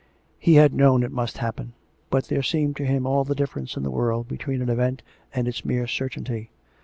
[0.39, 1.73] He had known it must happen;
[2.09, 5.47] but there seemed to him all the difference in the world between an event and
[5.47, 6.49] its mere certainty.